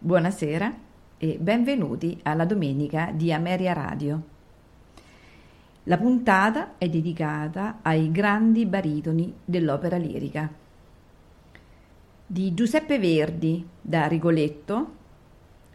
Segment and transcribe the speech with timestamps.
[0.00, 0.72] Buonasera
[1.18, 4.22] e benvenuti alla domenica di Ameria Radio.
[5.82, 10.48] La puntata è dedicata ai grandi baritoni dell'opera lirica.
[12.24, 14.92] Di Giuseppe Verdi da Rigoletto,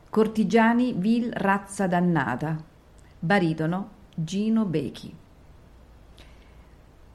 [0.09, 2.63] Cortigiani Vil razza dannata,
[3.19, 5.13] baritono Gino Becchi.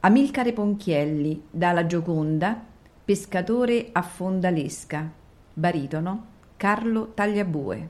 [0.00, 2.62] Amilcare Ponchielli dalla Gioconda,
[3.02, 5.10] pescatore a Fondalesca,
[5.54, 6.27] baritono
[6.58, 7.88] Carlo Tagliabue.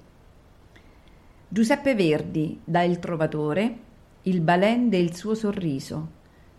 [1.48, 3.78] Giuseppe Verdi da Il Trovatore,
[4.24, 6.06] Il balen del suo sorriso,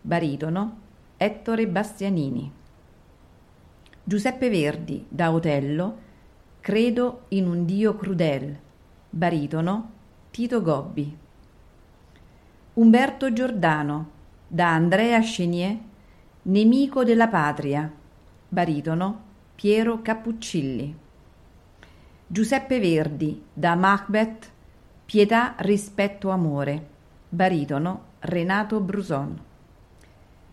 [0.01, 0.79] baritono
[1.17, 2.51] Ettore Bastianini.
[4.03, 5.97] Giuseppe Verdi da Otello,
[6.61, 8.57] Credo in un Dio crudel,
[9.07, 9.91] baritono
[10.31, 11.15] Tito Gobbi.
[12.73, 14.09] Umberto Giordano
[14.47, 15.77] da Andrea Chenier,
[16.41, 17.93] Nemico della patria,
[18.47, 19.21] baritono
[19.53, 21.07] Piero Cappuccilli.
[22.31, 24.51] Giuseppe Verdi da Macbeth
[25.03, 26.87] Pietà, rispetto, amore.
[27.27, 29.41] Baritono Renato Bruson.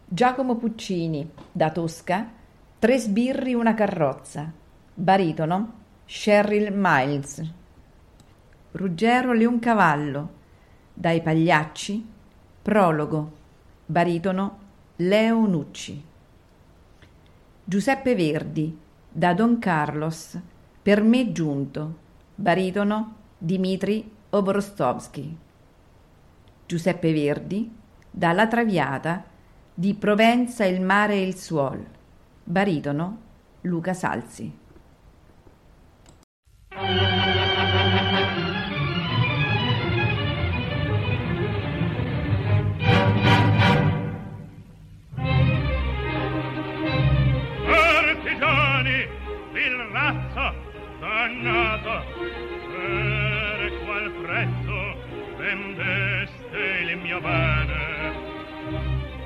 [0.07, 2.31] Giacomo Puccini da Tosca
[2.79, 4.51] Tre sbirri una carrozza.
[4.95, 5.73] Baritono
[6.07, 7.43] Cheryl Miles.
[8.71, 10.31] Ruggero Leoncavallo
[10.95, 12.09] dai Pagliacci.
[12.63, 13.33] Prologo
[13.85, 14.59] baritono
[14.97, 16.03] Leo Nucci.
[17.63, 18.79] Giuseppe Verdi
[19.11, 20.41] da Don Carlos
[20.87, 21.97] per me giunto,
[22.37, 25.37] baritono Dimitri Obrostovsky.
[26.65, 27.69] Giuseppe Verdi,
[28.09, 29.25] dalla Traviata,
[29.75, 31.85] di Provenza il mare e il suol,
[32.45, 33.19] baritono
[33.63, 34.65] Luca Salzi.
[51.01, 52.05] Dannata
[52.73, 54.97] per qual prezzo
[55.37, 58.15] vendeste il mio bene?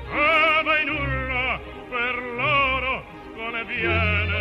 [0.09, 1.59] Ah, vai nulla
[1.89, 3.03] per loro
[3.33, 4.39] sconviene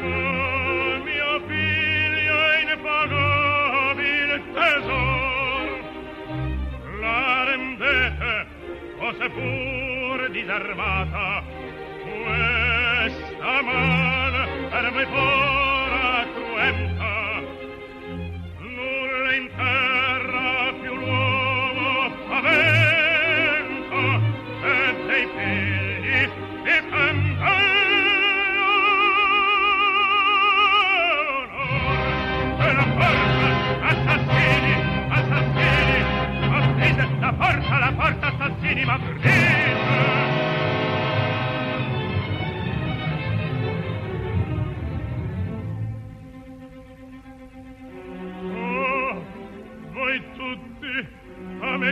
[0.00, 5.68] ma mio figlio è impagabile tesor.
[7.00, 8.46] La rendete
[8.98, 11.42] o seppur disarmata
[12.04, 17.42] questa man Erbe fora truempa,
[18.60, 21.90] nulla in terra più l'uomo
[22.30, 24.00] a vento,
[24.62, 24.74] e
[25.06, 26.18] dei piedi
[26.62, 28.70] di pentaiolo.
[32.72, 33.48] La forza,
[33.90, 34.72] assassini,
[35.08, 35.98] assassini,
[36.48, 37.32] ma offrite la
[37.96, 40.39] porta, assassini, ma prete!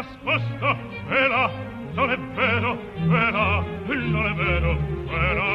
[0.00, 0.76] nascosto,
[1.08, 1.50] verrà,
[1.92, 5.49] non è vero, verrà, non è vero, verrà.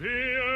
[0.00, 0.49] Fear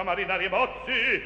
[0.00, 1.22] tra marinari e bozzi.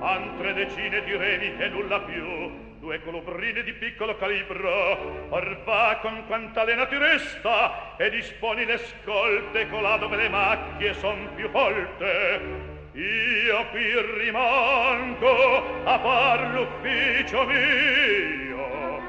[0.00, 5.28] Altre decine di revi e nulla più due colubrine di piccolo calibro.
[5.28, 10.94] Or va con quanta lena ti resta e disponi le scolte colà dove le macchie
[10.94, 12.72] son più volte.
[12.94, 19.02] io qui rimango a far l'ufficio mio.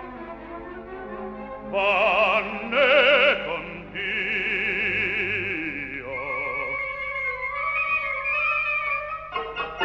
[1.69, 3.64] Vanne con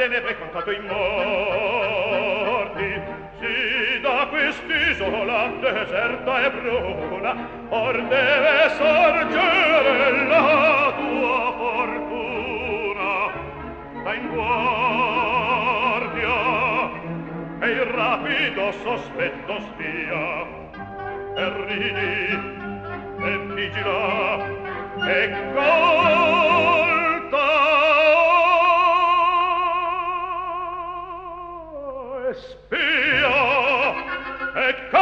[0.00, 1.98] tenebre contato i morti.
[3.38, 7.36] Si da quest'isola deserta e bruna
[7.68, 13.12] or deve sorgere la tua fortuna.
[14.02, 15.28] Da in guardia
[17.60, 20.46] e il rapido sospetto stia
[21.36, 22.24] e ridi
[23.20, 24.48] e vigila
[25.06, 25.18] e
[25.52, 26.40] colta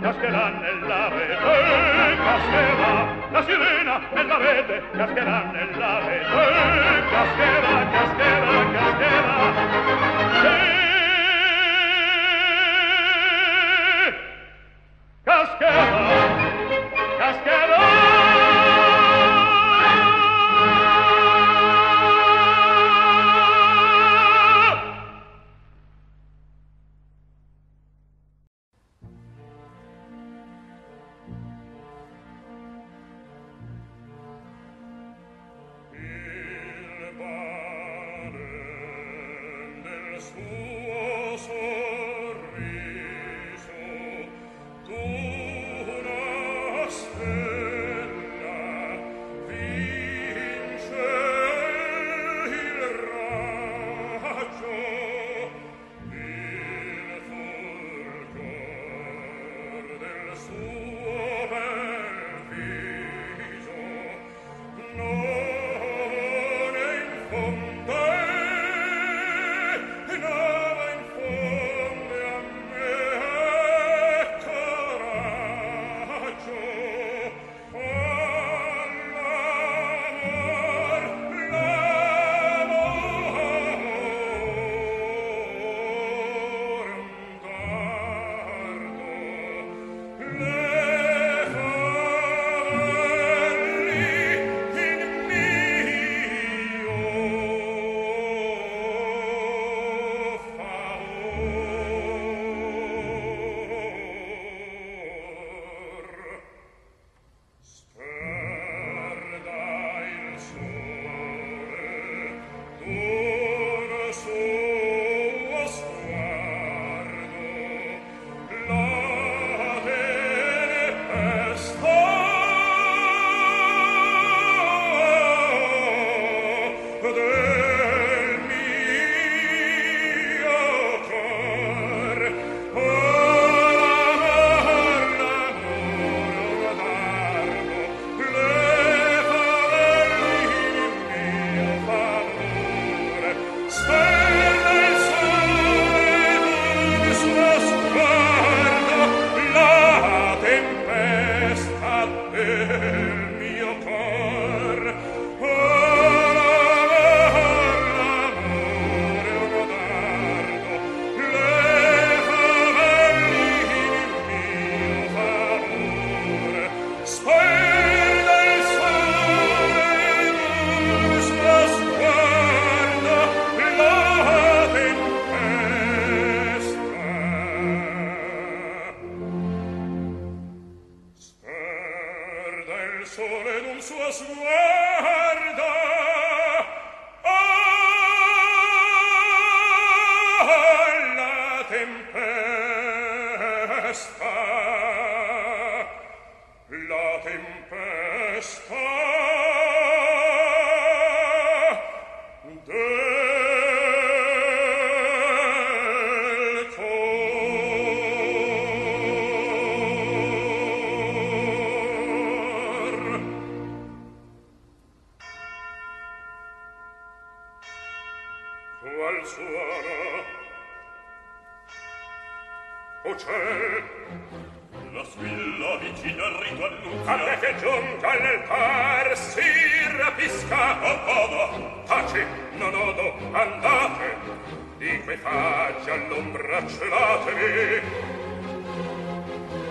[0.00, 1.36] cascherà nella rete,
[2.24, 6.67] cascherà la sirena nella rete, cascherà nella rete.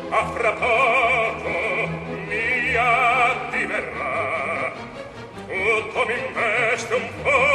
[0.10, 1.50] a fra poco
[2.28, 4.72] mia diverrà
[5.48, 7.46] tutto mi investe un poco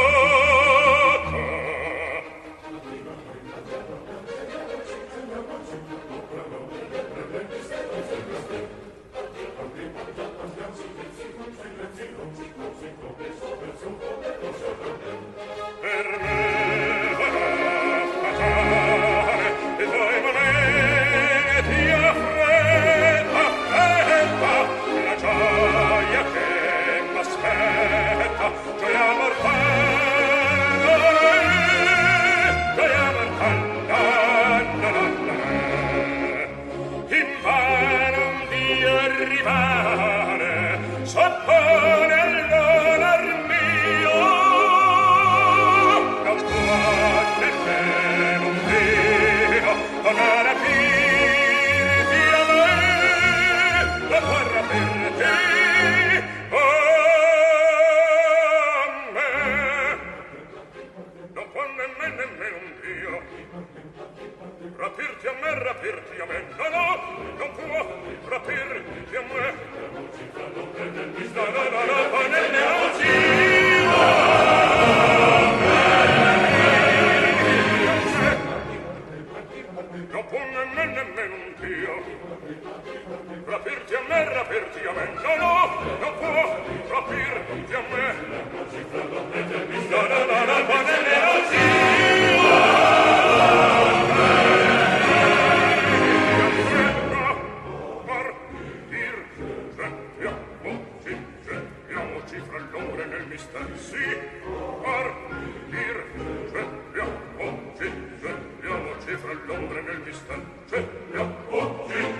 [109.17, 112.12] fra l'ombra nel distan, c'è.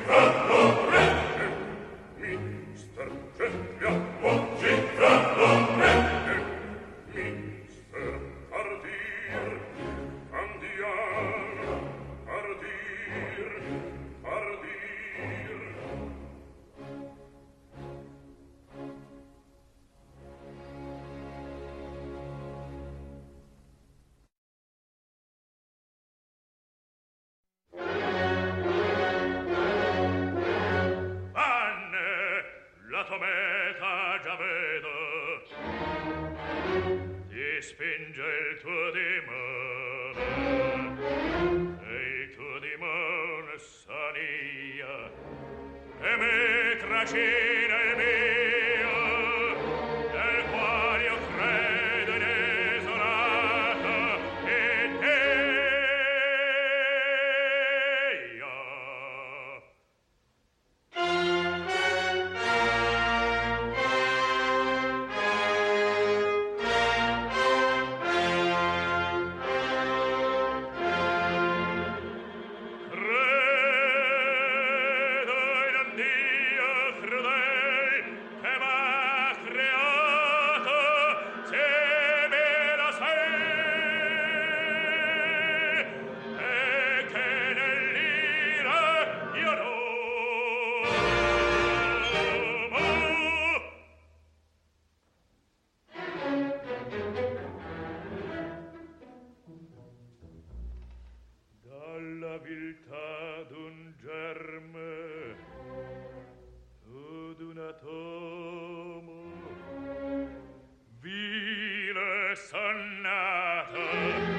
[113.73, 114.32] Satan.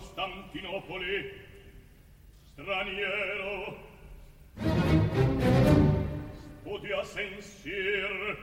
[0.00, 1.30] Costantinopoli
[2.40, 3.76] straniero.
[6.62, 8.38] Studia sensir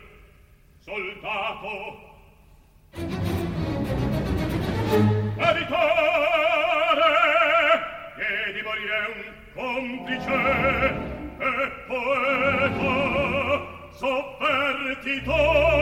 [0.78, 1.74] soldato.
[5.50, 6.22] Evitare
[8.18, 9.22] che di voi è un
[9.56, 10.38] complice
[11.40, 12.94] e poeta
[13.94, 15.77] sovvertitore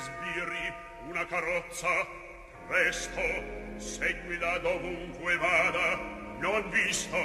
[0.00, 0.72] sbirri
[1.08, 2.06] una carrozza
[2.66, 3.20] presto
[3.76, 5.98] seguila dovunque vada.
[6.38, 7.16] Non visto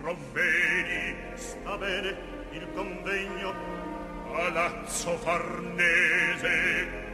[0.00, 2.16] provvedi sta bene
[2.52, 3.54] il convegno
[4.30, 7.09] palazzo farnese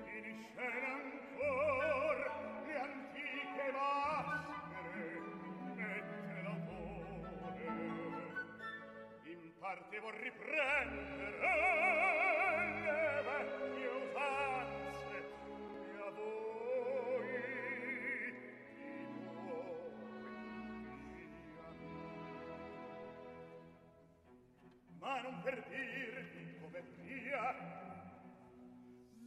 [0.06, 2.18] in scena ancor
[2.66, 5.22] le antiche maschere
[5.76, 7.66] mette l'autore
[9.26, 11.27] in parte vor prendere
[25.08, 27.56] a non perdirti come via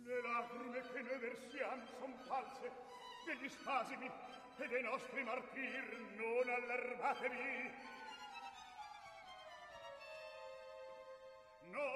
[0.05, 2.71] le lacrime che noi versiam son false
[3.25, 4.11] degli spasimi
[4.59, 7.71] e dei nostri martir non allarmatevi.
[11.71, 11.89] No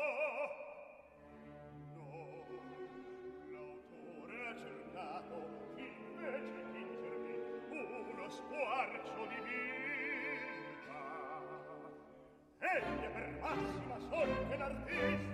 [1.93, 2.47] no
[3.51, 5.35] l'autore ha cercato
[5.77, 7.35] invece di ingermi
[7.69, 11.03] uno squarcio di vita.
[12.61, 15.34] Egli massima sol che l'artista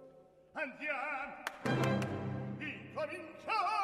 [0.54, 1.44] Andiamo,
[2.60, 3.83] incominciamo!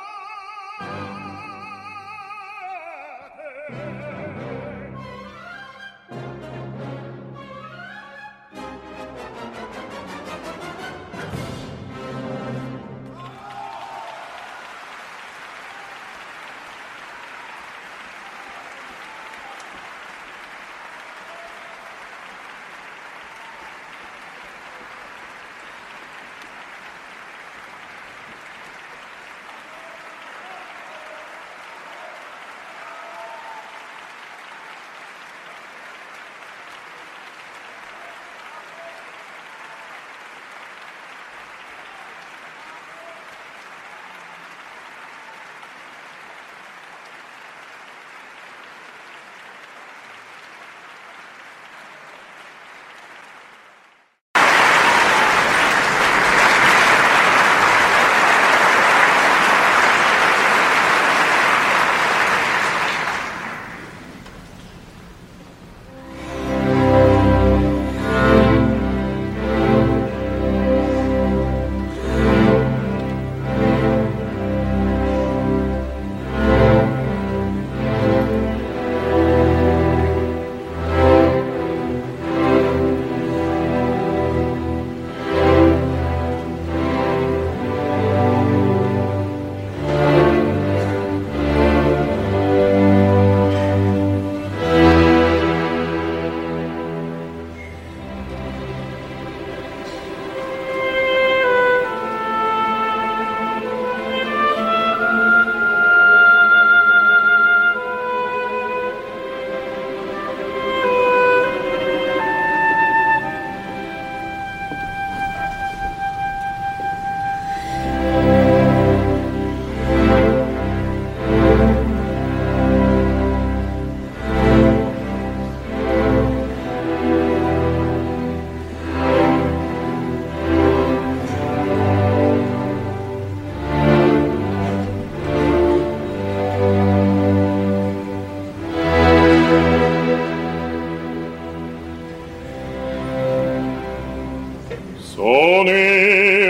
[145.20, 145.70] Sono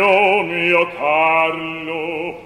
[0.06, 2.40] o mio Carlo,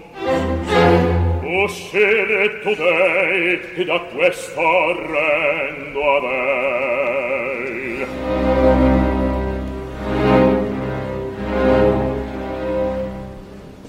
[1.44, 4.62] o sceletto dei che da questo
[5.12, 8.08] rendo avel.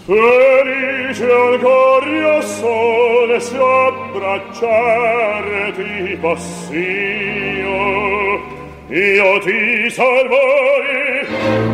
[0.04, 4.92] Felice ancor io sole se abbracciare
[5.76, 6.82] ti passio,
[8.88, 11.73] io ti salvai,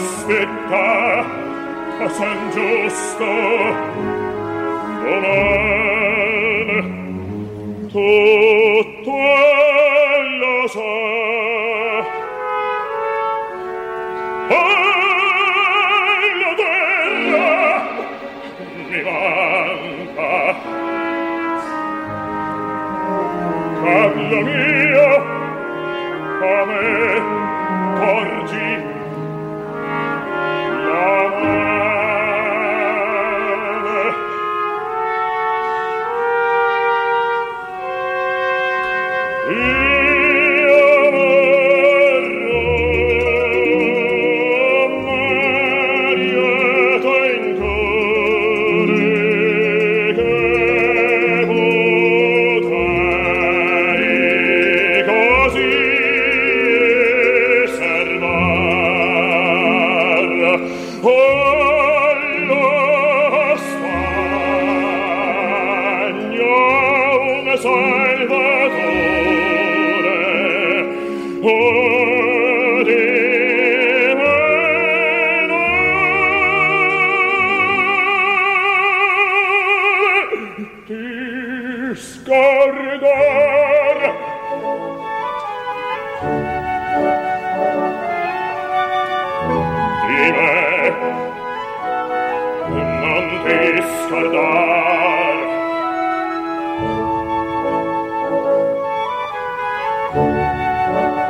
[0.00, 1.24] aspetta,
[1.98, 4.19] ma san giusto,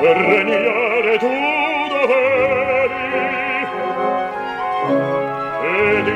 [0.03, 1.33] regnare tu
[1.93, 3.07] dovevi
[5.63, 6.07] ed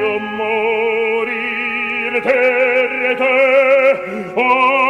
[0.00, 3.36] io morir per te.
[4.34, 4.83] Oh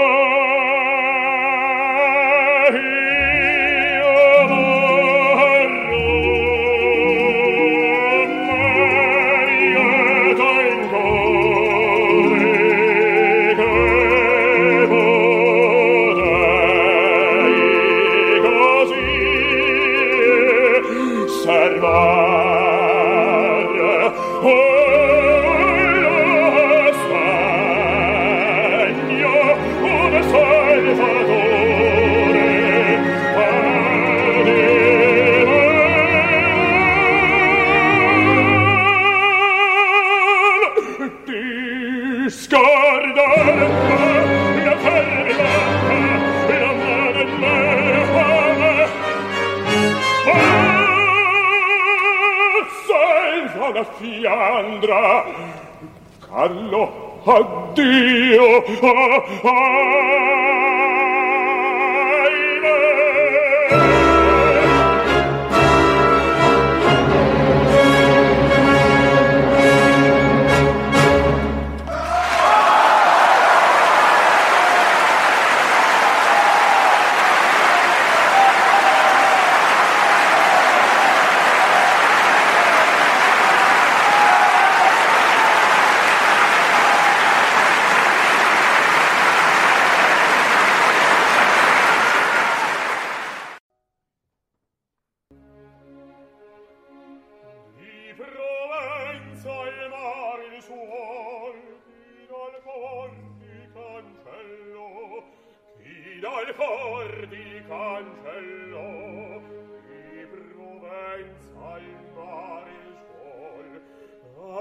[57.26, 60.03] addio, ah, ah.
[98.16, 103.10] Provenza il mar il suol chi dal cor
[103.40, 105.24] di cancello
[105.82, 109.42] chi dal cor di cancello
[109.88, 113.70] di Provenza il mar il suol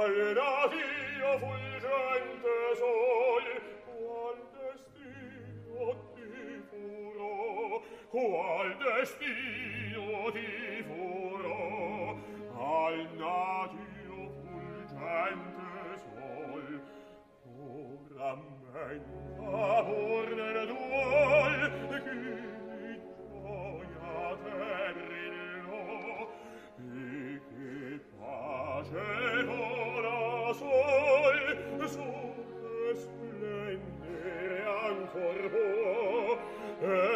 [0.01, 3.45] al nadio fulgente sol
[3.86, 5.86] qual destino
[6.16, 6.32] ti
[6.72, 10.49] furo qual destino ti
[10.88, 11.22] furo
[12.86, 16.65] al natio fulgente sol
[17.65, 18.31] ora
[18.73, 19.03] men
[19.39, 20.29] amor
[20.71, 21.59] duol
[22.05, 22.17] che
[23.31, 25.86] gioia terrillo
[26.77, 29.07] e che pace
[29.47, 31.39] ora sol
[31.95, 37.12] sol splendere ancor ho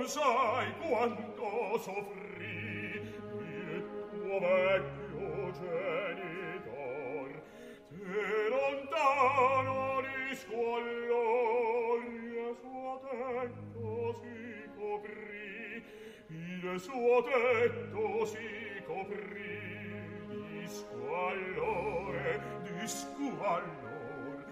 [0.00, 3.02] non sai quanto soffrì
[3.36, 7.42] il tuo vecchio genitor
[7.90, 12.00] te lontano di squallore
[12.62, 15.84] suo tetto si coprì
[16.28, 19.68] il suo tetto si coprì
[20.28, 24.44] di squallore di squallore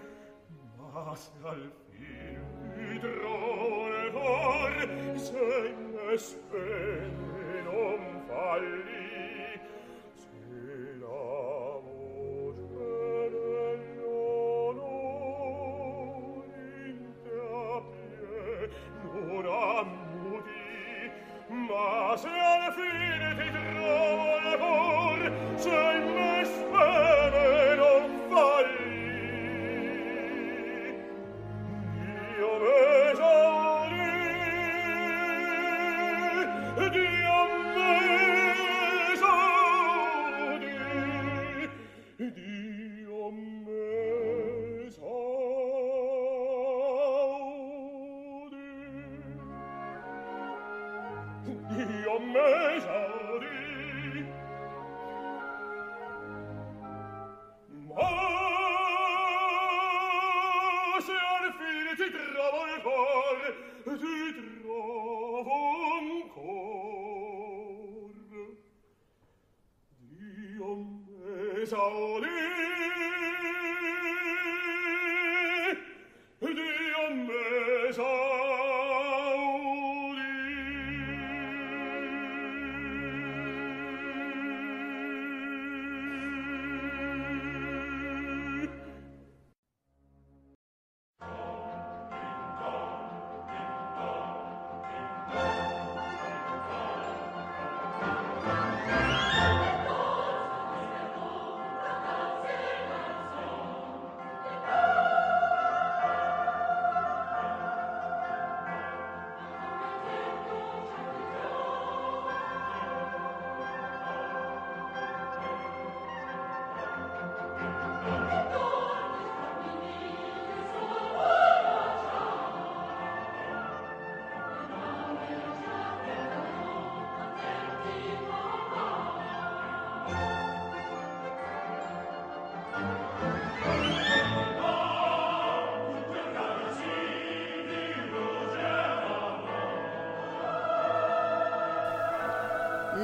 [0.77, 2.39] ma se al fin
[2.75, 3.58] mi trovo
[4.29, 4.73] amor
[5.17, 9.08] se ne speri non falli